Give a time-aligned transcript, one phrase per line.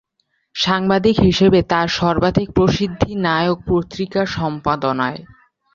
[0.55, 5.19] সাংবাদিক হিসাবে তার সর্বাধিক প্রসিদ্ধি 'নায়ক' পত্রিকার সম্পাদনায়।